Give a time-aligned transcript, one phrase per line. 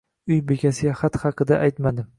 [0.31, 2.09] Uy bekasiga xat haqida aytmadim.